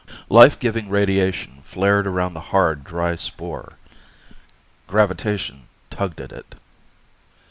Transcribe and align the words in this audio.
Life 0.29 0.57
giving 0.57 0.89
radiation 0.89 1.61
flared 1.61 2.07
around 2.07 2.33
the 2.33 2.39
hard, 2.39 2.83
dry 2.83 3.15
spore. 3.15 3.73
Gravitation 4.87 5.69
tugged 5.91 6.19
at 6.19 6.31
it. 6.31 6.55